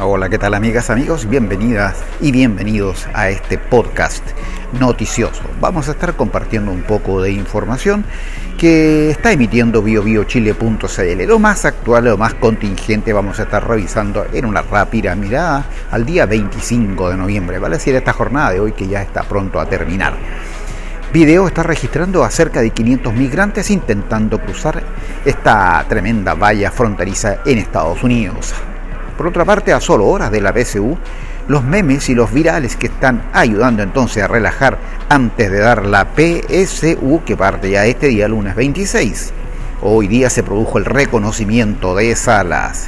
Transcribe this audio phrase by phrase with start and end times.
[0.00, 1.28] Hola, ¿qué tal amigas, amigos?
[1.28, 4.22] Bienvenidas y bienvenidos a este podcast
[4.78, 5.42] noticioso.
[5.60, 8.04] Vamos a estar compartiendo un poco de información
[8.58, 11.26] que está emitiendo biobiochile.cl.
[11.26, 16.06] Lo más actual, lo más contingente vamos a estar revisando en una rápida mirada al
[16.06, 19.66] día 25 de noviembre, vale decir esta jornada de hoy que ya está pronto a
[19.66, 20.14] terminar.
[21.12, 24.80] Video está registrando a cerca de 500 migrantes intentando cruzar
[25.24, 28.54] esta tremenda valla fronteriza en Estados Unidos.
[29.18, 30.96] Por otra parte, a solo horas de la PSU,
[31.48, 36.06] los memes y los virales que están ayudando entonces a relajar antes de dar la
[36.14, 39.32] PSU que parte ya este día, lunes 26.
[39.82, 42.86] Hoy día se produjo el reconocimiento de Salas.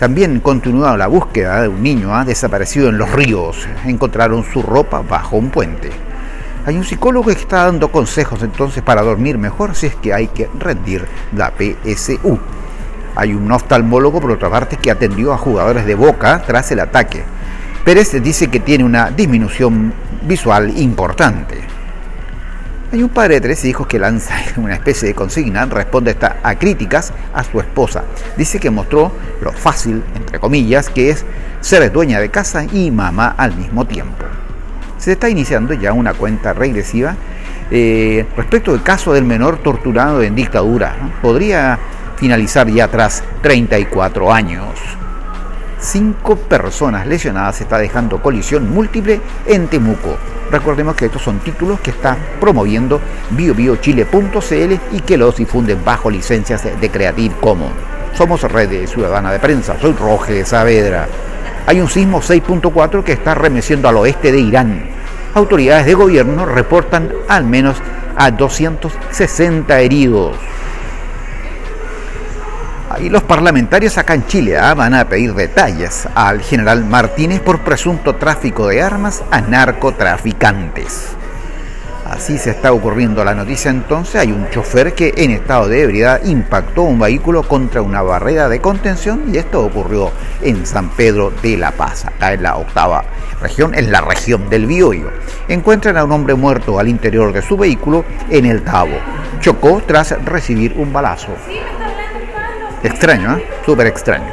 [0.00, 2.24] También continúa la búsqueda de un niño ¿ah?
[2.24, 3.68] desaparecido en los ríos.
[3.84, 5.90] Encontraron su ropa bajo un puente.
[6.66, 10.26] Hay un psicólogo que está dando consejos entonces para dormir mejor si es que hay
[10.26, 12.40] que rendir la PSU.
[13.14, 17.22] Hay un oftalmólogo, por otra parte, que atendió a jugadores de Boca tras el ataque.
[17.84, 21.60] Pérez dice que tiene una disminución visual importante.
[22.92, 27.12] Hay un padre de tres hijos que lanza una especie de consigna, responde a críticas
[27.34, 28.04] a su esposa.
[28.36, 29.10] Dice que mostró
[29.40, 31.24] lo fácil, entre comillas, que es
[31.60, 34.24] ser dueña de casa y mamá al mismo tiempo.
[34.98, 37.16] Se está iniciando ya una cuenta regresiva
[37.70, 40.94] eh, respecto del caso del menor torturado en dictadura.
[41.22, 41.78] Podría
[42.16, 44.78] finalizar ya tras 34 años.
[45.78, 50.16] Cinco personas lesionadas está dejando colisión múltiple en Temuco.
[50.50, 56.62] Recordemos que estos son títulos que está promoviendo biobiochile.cl y que los difunden bajo licencias
[56.80, 57.72] de Creative Commons.
[58.14, 61.08] Somos Red Ciudadana de Prensa, soy Roge Saavedra.
[61.66, 64.84] Hay un sismo 6.4 que está remeciendo al oeste de Irán.
[65.34, 67.78] Autoridades de gobierno reportan al menos
[68.16, 70.36] a 260 heridos.
[73.00, 74.74] Y los parlamentarios acá en Chile ¿ah?
[74.74, 81.16] van a pedir detalles al general Martínez por presunto tráfico de armas a narcotraficantes.
[82.04, 84.16] Así se está ocurriendo la noticia entonces.
[84.16, 88.60] Hay un chofer que en estado de ebriedad impactó un vehículo contra una barrera de
[88.60, 90.10] contención y esto ocurrió
[90.42, 93.04] en San Pedro de la Paz, acá en la octava
[93.40, 95.10] región, en la región del Biobío.
[95.48, 98.98] Encuentran a un hombre muerto al interior de su vehículo en el Tabo.
[99.40, 101.32] Chocó tras recibir un balazo.
[102.82, 103.46] Extraño, ¿eh?
[103.64, 104.26] Súper extraño.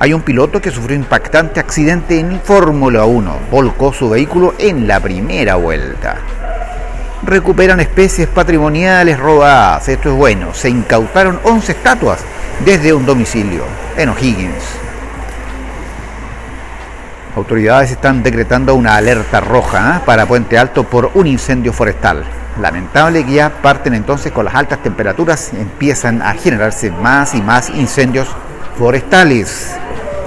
[0.00, 3.38] Hay un piloto que sufrió impactante accidente en Fórmula 1.
[3.50, 6.16] Volcó su vehículo en la primera vuelta.
[7.22, 9.88] Recuperan especies patrimoniales robadas.
[9.88, 10.52] Esto es bueno.
[10.54, 12.18] Se incautaron 11 estatuas
[12.64, 13.62] desde un domicilio
[13.96, 14.64] en O'Higgins.
[17.36, 20.00] Autoridades están decretando una alerta roja ¿eh?
[20.04, 22.24] para Puente Alto por un incendio forestal.
[22.60, 28.28] Lamentable ya parten entonces con las altas temperaturas, empiezan a generarse más y más incendios
[28.78, 29.74] forestales.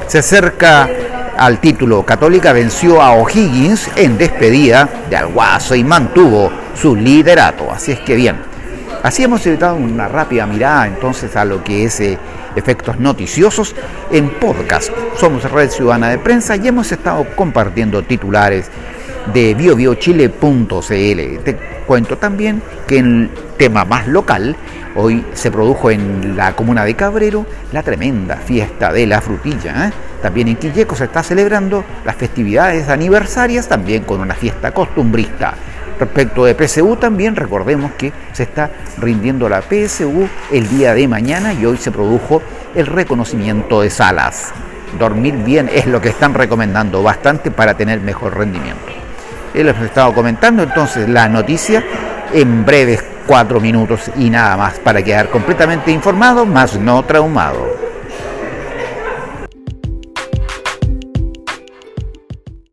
[0.07, 0.89] Se acerca
[1.37, 2.03] al título.
[2.03, 7.71] Católica venció a O'Higgins en despedida de Alguazo y mantuvo su liderato.
[7.71, 8.37] Así es que bien.
[9.03, 12.17] Así hemos evitado una rápida mirada entonces a lo que es eh,
[12.55, 13.75] efectos noticiosos
[14.11, 14.89] en podcast.
[15.19, 18.71] Somos Red Ciudadana de Prensa y hemos estado compartiendo titulares
[19.31, 21.74] de biobiochile.cl.
[21.85, 24.55] cuento también que en el tema más local,
[24.95, 29.87] hoy se produjo en la comuna de Cabrero la tremenda fiesta de la frutilla.
[29.87, 29.91] ¿eh?
[30.21, 35.53] También en Quilleco se está celebrando las festividades aniversarias, también con una fiesta costumbrista.
[35.99, 41.53] Respecto de PSU también recordemos que se está rindiendo la PSU el día de mañana
[41.53, 42.41] y hoy se produjo
[42.75, 44.51] el reconocimiento de salas.
[44.99, 48.94] Dormir bien es lo que están recomendando bastante para tener mejor rendimiento.
[49.63, 51.83] Les he estado comentando entonces la noticia
[52.33, 57.84] en breves cuatro minutos y nada más para quedar completamente informado, más no traumado.